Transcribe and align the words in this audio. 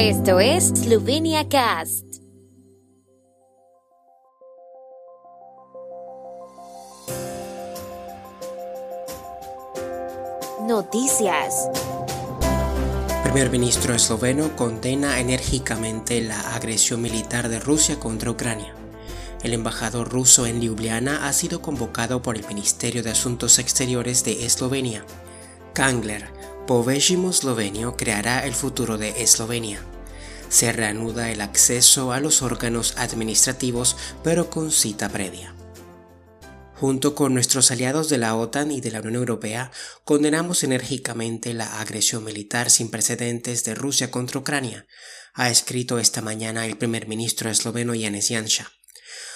Esto 0.00 0.38
es 0.38 0.68
Slovenia 0.68 1.48
Cast. 1.48 2.04
Noticias. 10.68 11.68
Primer 13.24 13.50
ministro 13.50 13.92
esloveno 13.92 14.54
condena 14.54 15.18
enérgicamente 15.18 16.20
la 16.20 16.54
agresión 16.54 17.02
militar 17.02 17.48
de 17.48 17.58
Rusia 17.58 17.98
contra 17.98 18.30
Ucrania. 18.30 18.72
El 19.42 19.52
embajador 19.52 20.10
ruso 20.12 20.46
en 20.46 20.60
Ljubljana 20.60 21.26
ha 21.26 21.32
sido 21.32 21.60
convocado 21.60 22.22
por 22.22 22.36
el 22.36 22.46
Ministerio 22.46 23.02
de 23.02 23.10
Asuntos 23.10 23.58
Exteriores 23.58 24.22
de 24.22 24.46
Eslovenia. 24.46 25.04
Kangler, 25.72 26.38
Povejimo 26.68 27.32
Slovenio 27.32 27.96
creará 27.96 28.44
el 28.44 28.52
futuro 28.52 28.98
de 28.98 29.22
Eslovenia. 29.22 29.80
Se 30.48 30.72
reanuda 30.72 31.30
el 31.30 31.40
acceso 31.40 32.12
a 32.12 32.20
los 32.20 32.42
órganos 32.42 32.94
administrativos, 32.96 33.96
pero 34.24 34.50
con 34.50 34.70
cita 34.70 35.08
previa. 35.08 35.54
Junto 36.74 37.14
con 37.14 37.34
nuestros 37.34 37.70
aliados 37.70 38.08
de 38.08 38.18
la 38.18 38.36
OTAN 38.36 38.70
y 38.70 38.80
de 38.80 38.92
la 38.92 39.00
Unión 39.00 39.16
Europea, 39.16 39.72
condenamos 40.04 40.62
enérgicamente 40.62 41.52
la 41.52 41.80
agresión 41.80 42.24
militar 42.24 42.70
sin 42.70 42.88
precedentes 42.88 43.64
de 43.64 43.74
Rusia 43.74 44.12
contra 44.12 44.38
Ucrania, 44.38 44.86
ha 45.34 45.50
escrito 45.50 46.00
esta 46.00 46.20
mañana 46.20 46.66
el 46.66 46.76
primer 46.76 47.06
ministro 47.06 47.48
esloveno 47.48 47.92
Janez 47.96 48.28
Janša. 48.28 48.72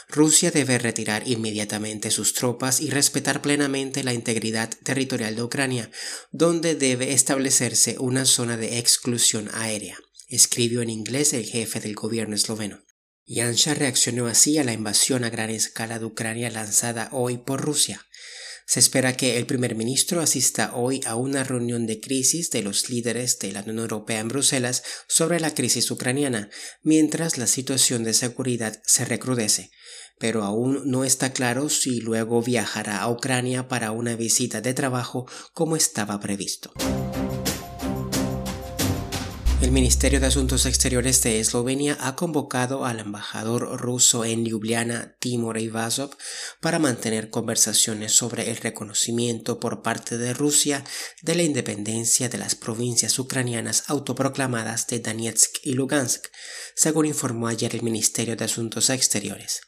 Rusia 0.08 0.50
debe 0.50 0.78
retirar 0.78 1.22
inmediatamente 1.28 2.10
sus 2.10 2.34
tropas 2.34 2.80
y 2.80 2.90
respetar 2.90 3.40
plenamente 3.40 4.02
la 4.02 4.12
integridad 4.12 4.68
territorial 4.82 5.36
de 5.36 5.42
Ucrania, 5.44 5.90
donde 6.32 6.74
debe 6.74 7.12
establecerse 7.12 7.96
una 8.00 8.24
zona 8.24 8.56
de 8.56 8.78
exclusión 8.78 9.48
aérea, 9.54 9.96
escribió 10.36 10.82
en 10.82 10.90
inglés 10.90 11.32
el 11.32 11.44
jefe 11.44 11.80
del 11.80 11.94
gobierno 11.94 12.34
esloveno. 12.34 12.84
Yansha 13.26 13.74
reaccionó 13.74 14.26
así 14.26 14.58
a 14.58 14.64
la 14.64 14.72
invasión 14.72 15.24
a 15.24 15.30
gran 15.30 15.50
escala 15.50 15.98
de 15.98 16.06
Ucrania 16.06 16.50
lanzada 16.50 17.08
hoy 17.12 17.38
por 17.38 17.60
Rusia. 17.60 18.06
Se 18.66 18.80
espera 18.80 19.16
que 19.16 19.36
el 19.36 19.46
primer 19.46 19.74
ministro 19.74 20.20
asista 20.20 20.74
hoy 20.74 21.00
a 21.04 21.14
una 21.14 21.44
reunión 21.44 21.86
de 21.86 22.00
crisis 22.00 22.50
de 22.50 22.62
los 22.62 22.88
líderes 22.88 23.38
de 23.38 23.52
la 23.52 23.60
Unión 23.60 23.80
Europea 23.80 24.20
en 24.20 24.28
Bruselas 24.28 24.82
sobre 25.08 25.40
la 25.40 25.54
crisis 25.54 25.90
ucraniana, 25.90 26.50
mientras 26.82 27.38
la 27.38 27.46
situación 27.46 28.04
de 28.04 28.14
seguridad 28.14 28.80
se 28.86 29.04
recrudece, 29.04 29.70
pero 30.18 30.42
aún 30.42 30.82
no 30.90 31.04
está 31.04 31.32
claro 31.32 31.68
si 31.68 32.00
luego 32.00 32.42
viajará 32.42 33.00
a 33.00 33.10
Ucrania 33.10 33.68
para 33.68 33.90
una 33.90 34.16
visita 34.16 34.60
de 34.60 34.72
trabajo 34.72 35.26
como 35.52 35.76
estaba 35.76 36.18
previsto. 36.20 36.72
El 39.72 39.76
Ministerio 39.76 40.20
de 40.20 40.26
Asuntos 40.26 40.66
Exteriores 40.66 41.22
de 41.22 41.40
Eslovenia 41.40 41.96
ha 41.98 42.14
convocado 42.14 42.84
al 42.84 43.00
embajador 43.00 43.80
ruso 43.80 44.22
en 44.26 44.44
Ljubljana, 44.44 45.16
Timur 45.18 45.56
Ivazov, 45.56 46.10
para 46.60 46.78
mantener 46.78 47.30
conversaciones 47.30 48.12
sobre 48.12 48.50
el 48.50 48.58
reconocimiento 48.58 49.60
por 49.60 49.80
parte 49.80 50.18
de 50.18 50.34
Rusia 50.34 50.84
de 51.22 51.36
la 51.36 51.44
independencia 51.44 52.28
de 52.28 52.36
las 52.36 52.54
provincias 52.54 53.18
ucranianas 53.18 53.84
autoproclamadas 53.86 54.88
de 54.88 55.00
Donetsk 55.00 55.54
y 55.62 55.72
Lugansk, 55.72 56.26
según 56.74 57.06
informó 57.06 57.48
ayer 57.48 57.74
el 57.74 57.82
Ministerio 57.82 58.36
de 58.36 58.44
Asuntos 58.44 58.90
Exteriores. 58.90 59.62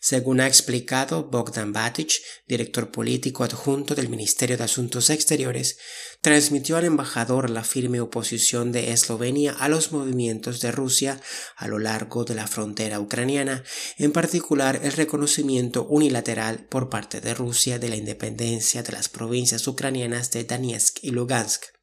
Según 0.00 0.40
ha 0.40 0.46
explicado 0.46 1.24
Bogdan 1.24 1.72
Batic, 1.72 2.12
director 2.46 2.90
político 2.90 3.44
adjunto 3.44 3.94
del 3.94 4.08
Ministerio 4.08 4.56
de 4.56 4.64
Asuntos 4.64 5.10
Exteriores, 5.10 5.78
transmitió 6.20 6.76
al 6.76 6.84
embajador 6.84 7.50
la 7.50 7.64
firme 7.64 8.00
oposición 8.00 8.72
de 8.72 8.92
Eslovenia 8.92 9.52
a 9.52 9.68
los 9.68 9.92
movimientos 9.92 10.60
de 10.60 10.72
Rusia 10.72 11.20
a 11.56 11.68
lo 11.68 11.78
largo 11.78 12.24
de 12.24 12.34
la 12.34 12.46
frontera 12.46 13.00
ucraniana, 13.00 13.64
en 13.98 14.12
particular 14.12 14.80
el 14.82 14.92
reconocimiento 14.92 15.84
unilateral 15.86 16.66
por 16.66 16.88
parte 16.90 17.20
de 17.20 17.34
Rusia 17.34 17.78
de 17.78 17.88
la 17.88 17.96
independencia 17.96 18.82
de 18.82 18.92
las 18.92 19.08
provincias 19.08 19.66
ucranianas 19.66 20.30
de 20.30 20.44
Donetsk 20.44 20.98
y 21.02 21.10
Lugansk. 21.10 21.79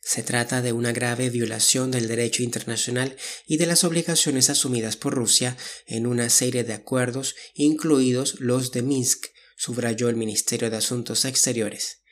Se 0.00 0.22
trata 0.22 0.62
de 0.62 0.72
una 0.72 0.92
grave 0.92 1.30
violación 1.30 1.90
del 1.90 2.08
derecho 2.08 2.42
internacional 2.42 3.16
y 3.46 3.56
de 3.56 3.66
las 3.66 3.84
obligaciones 3.84 4.50
asumidas 4.50 4.96
por 4.96 5.14
Rusia 5.14 5.56
en 5.86 6.06
una 6.06 6.30
serie 6.30 6.64
de 6.64 6.74
acuerdos, 6.74 7.34
incluidos 7.54 8.40
los 8.40 8.72
de 8.72 8.82
Minsk, 8.82 9.26
subrayó 9.56 10.08
el 10.08 10.16
Ministerio 10.16 10.70
de 10.70 10.76
Asuntos 10.76 11.24
Exteriores. 11.24 12.04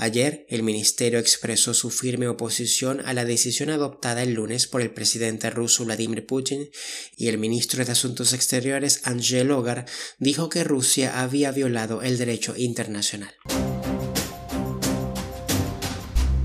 Ayer, 0.00 0.46
el 0.48 0.62
ministerio 0.62 1.18
expresó 1.18 1.74
su 1.74 1.90
firme 1.90 2.28
oposición 2.28 3.02
a 3.04 3.12
la 3.14 3.24
decisión 3.24 3.68
adoptada 3.68 4.22
el 4.22 4.34
lunes 4.34 4.68
por 4.68 4.80
el 4.80 4.92
presidente 4.92 5.50
ruso 5.50 5.84
Vladimir 5.84 6.24
Putin 6.24 6.70
y 7.16 7.26
el 7.26 7.36
ministro 7.36 7.84
de 7.84 7.90
Asuntos 7.90 8.32
Exteriores 8.32 9.00
Angel 9.02 9.48
Logar 9.48 9.86
dijo 10.18 10.50
que 10.50 10.62
Rusia 10.62 11.20
había 11.20 11.50
violado 11.50 12.02
el 12.02 12.16
derecho 12.16 12.54
internacional. 12.56 13.34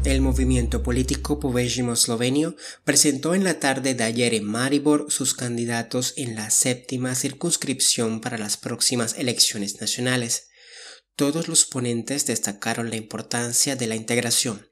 El 0.06 0.20
movimiento 0.20 0.84
político 0.84 1.40
Povejimo 1.40 1.96
Slovenio 1.96 2.58
presentó 2.84 3.36
en 3.36 3.46
la 3.46 3.62
tarde 3.62 3.94
de 3.94 4.04
ayer 4.04 4.34
en 4.34 4.44
Maribor 4.44 5.06
sus 5.10 5.34
candidatos 5.34 6.14
en 6.18 6.36
la 6.36 6.50
séptima 6.50 7.16
circunscripción 7.16 8.20
para 8.20 8.38
las 8.38 8.58
próximas 8.58 9.18
elecciones 9.18 9.80
nacionales. 9.80 10.50
Todos 11.16 11.48
los 11.48 11.64
ponentes 11.64 12.26
destacaron 12.26 12.90
la 12.90 12.98
importancia 12.98 13.78
de 13.78 13.88
la 13.88 13.96
integración. 13.96 14.68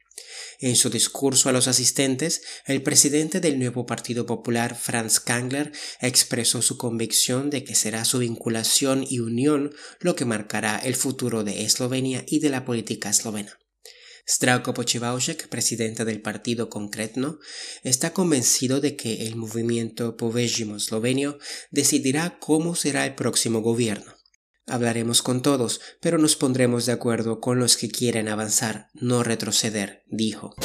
En 0.59 0.75
su 0.75 0.89
discurso 0.89 1.47
a 1.47 1.53
los 1.53 1.69
asistentes, 1.69 2.41
el 2.65 2.83
presidente 2.83 3.39
del 3.39 3.57
nuevo 3.57 3.85
Partido 3.85 4.25
Popular, 4.25 4.75
Franz 4.75 5.21
Kangler, 5.21 5.71
expresó 6.01 6.61
su 6.61 6.77
convicción 6.77 7.49
de 7.49 7.63
que 7.63 7.73
será 7.73 8.03
su 8.03 8.19
vinculación 8.19 9.05
y 9.09 9.19
unión 9.19 9.73
lo 10.01 10.13
que 10.17 10.25
marcará 10.25 10.77
el 10.77 10.95
futuro 10.95 11.45
de 11.45 11.63
Eslovenia 11.63 12.25
y 12.27 12.39
de 12.39 12.49
la 12.49 12.65
política 12.65 13.09
eslovena. 13.09 13.60
Strauko 14.31 14.73
Pochivaušek, 14.73 15.49
presidente 15.49 16.05
del 16.05 16.21
partido 16.21 16.69
Concretno, 16.69 17.39
está 17.83 18.13
convencido 18.13 18.79
de 18.79 18.95
que 18.95 19.27
el 19.27 19.35
movimiento 19.35 20.15
Povejimo 20.15 20.77
eslovenio 20.77 21.37
decidirá 21.69 22.39
cómo 22.39 22.75
será 22.75 23.05
el 23.05 23.15
próximo 23.15 23.59
gobierno. 23.59 24.13
Hablaremos 24.67 25.21
con 25.21 25.41
todos, 25.41 25.81
pero 25.99 26.17
nos 26.17 26.37
pondremos 26.37 26.85
de 26.85 26.93
acuerdo 26.93 27.41
con 27.41 27.59
los 27.59 27.75
que 27.75 27.89
quieren 27.89 28.29
avanzar, 28.29 28.87
no 28.93 29.21
retroceder, 29.21 30.05
dijo. 30.07 30.55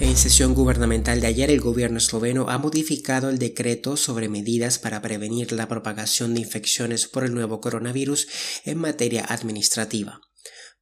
En 0.00 0.16
sesión 0.16 0.54
gubernamental 0.54 1.20
de 1.20 1.28
ayer, 1.28 1.52
el 1.52 1.60
gobierno 1.60 1.98
esloveno 1.98 2.50
ha 2.50 2.58
modificado 2.58 3.28
el 3.28 3.38
decreto 3.38 3.96
sobre 3.96 4.28
medidas 4.28 4.80
para 4.80 5.02
prevenir 5.02 5.52
la 5.52 5.68
propagación 5.68 6.34
de 6.34 6.40
infecciones 6.40 7.06
por 7.06 7.22
el 7.22 7.32
nuevo 7.32 7.60
coronavirus 7.60 8.26
en 8.64 8.78
materia 8.78 9.24
administrativa. 9.24 10.25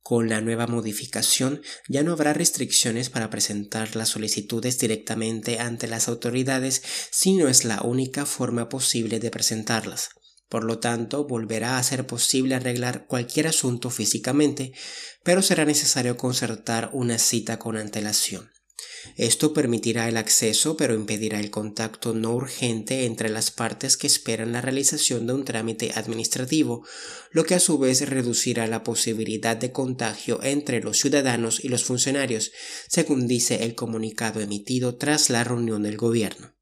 Con 0.05 0.29
la 0.29 0.43
nueva 0.43 0.67
modificación 0.67 1.63
ya 1.89 2.03
no 2.03 2.13
habrá 2.13 2.35
restricciones 2.35 3.09
para 3.09 3.31
presentar 3.31 3.97
las 3.97 4.11
solicitudes 4.11 4.79
directamente 4.79 5.61
ante 5.61 5.89
las 5.89 6.09
autoridades 6.09 6.83
si 7.11 7.33
no 7.33 7.49
es 7.49 7.65
la 7.65 7.81
única 7.81 8.27
forma 8.27 8.69
posible 8.69 9.19
de 9.19 9.31
presentarlas. 9.31 10.11
Por 10.51 10.65
lo 10.65 10.79
tanto, 10.79 11.27
volverá 11.27 11.79
a 11.79 11.83
ser 11.83 12.07
posible 12.07 12.55
arreglar 12.55 13.07
cualquier 13.07 13.47
asunto 13.47 13.89
físicamente, 13.89 14.73
pero 15.23 15.41
será 15.41 15.65
necesario 15.65 16.19
concertar 16.19 16.91
una 16.93 17.17
cita 17.17 17.59
con 17.59 17.79
antelación. 17.79 18.54
Esto 19.17 19.53
permitirá 19.53 20.09
el 20.09 20.17
acceso 20.17 20.77
pero 20.77 20.95
impedirá 20.95 21.39
el 21.39 21.51
contacto 21.51 22.15
no 22.15 22.35
urgente 22.35 23.05
entre 23.05 23.29
las 23.29 23.51
partes 23.51 23.97
que 23.97 24.07
esperan 24.07 24.53
la 24.53 24.61
realización 24.61 25.27
de 25.27 25.35
un 25.35 25.45
trámite 25.45 25.93
administrativo, 25.95 26.85
lo 27.31 27.45
que 27.45 27.55
a 27.55 27.61
su 27.61 27.79
vez 27.79 28.09
reducirá 28.09 28.67
la 28.67 28.83
posibilidad 28.83 29.57
de 29.57 29.73
contagio 29.73 30.41
entre 30.43 30.81
los 30.81 30.99
ciudadanos 30.99 31.65
y 31.65 31.69
los 31.69 31.85
funcionarios, 31.85 32.53
según 32.89 33.29
dice 33.29 33.65
el 33.65 33.75
comunicado 33.75 34.41
emitido 34.41 34.97
tras 34.97 35.31
la 35.31 35.45
reunión 35.45 35.85
del 35.85 35.97
gobierno. 35.97 36.55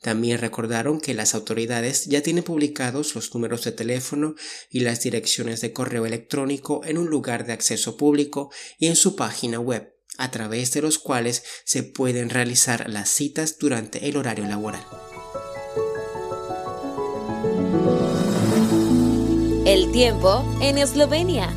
También 0.00 0.38
recordaron 0.38 1.00
que 1.00 1.14
las 1.14 1.34
autoridades 1.34 2.06
ya 2.06 2.22
tienen 2.22 2.44
publicados 2.44 3.14
los 3.14 3.34
números 3.34 3.64
de 3.64 3.72
teléfono 3.72 4.36
y 4.70 4.80
las 4.80 5.02
direcciones 5.02 5.60
de 5.60 5.72
correo 5.72 6.06
electrónico 6.06 6.82
en 6.84 6.98
un 6.98 7.08
lugar 7.08 7.46
de 7.46 7.52
acceso 7.52 7.96
público 7.96 8.50
y 8.78 8.86
en 8.86 8.96
su 8.96 9.16
página 9.16 9.58
web 9.58 9.97
a 10.18 10.30
través 10.30 10.72
de 10.72 10.82
los 10.82 10.98
cuales 10.98 11.42
se 11.64 11.82
pueden 11.82 12.28
realizar 12.28 12.90
las 12.90 13.08
citas 13.08 13.56
durante 13.58 14.08
el 14.08 14.16
horario 14.18 14.44
laboral. 14.46 14.84
El 19.64 19.92
tiempo 19.92 20.44
en 20.60 20.78
Eslovenia. 20.78 21.50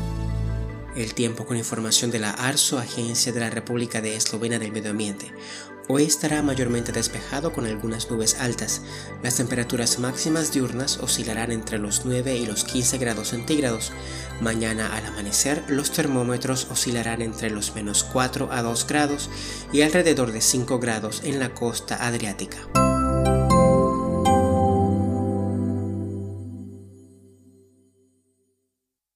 El 0.94 1.14
tiempo 1.14 1.46
con 1.46 1.56
información 1.56 2.10
de 2.10 2.18
la 2.18 2.30
ARSO, 2.30 2.78
Agencia 2.78 3.32
de 3.32 3.40
la 3.40 3.50
República 3.50 4.00
de 4.00 4.14
Eslovenia 4.16 4.58
del 4.58 4.72
Medio 4.72 4.90
Ambiente. 4.90 5.32
Hoy 5.88 6.04
estará 6.04 6.42
mayormente 6.42 6.92
despejado 6.92 7.52
con 7.52 7.66
algunas 7.66 8.10
nubes 8.10 8.36
altas. 8.40 8.82
Las 9.22 9.36
temperaturas 9.36 9.98
máximas 9.98 10.52
diurnas 10.52 10.98
oscilarán 10.98 11.50
entre 11.50 11.78
los 11.78 12.04
9 12.04 12.36
y 12.36 12.46
los 12.46 12.64
15 12.64 12.98
grados 12.98 13.28
centígrados. 13.28 13.92
Mañana 14.40 14.94
al 14.94 15.06
amanecer 15.06 15.64
los 15.68 15.90
termómetros 15.90 16.68
oscilarán 16.70 17.20
entre 17.20 17.50
los 17.50 17.74
menos 17.74 18.04
4 18.04 18.50
a 18.52 18.62
2 18.62 18.86
grados 18.86 19.28
y 19.72 19.82
alrededor 19.82 20.30
de 20.30 20.40
5 20.40 20.78
grados 20.78 21.22
en 21.24 21.40
la 21.40 21.52
costa 21.52 22.06
adriática. 22.06 22.58